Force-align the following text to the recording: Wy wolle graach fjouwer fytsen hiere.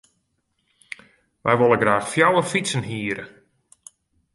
Wy 1.43 1.53
wolle 1.59 1.77
graach 1.81 2.09
fjouwer 2.13 2.45
fytsen 2.51 2.87
hiere. 2.89 3.25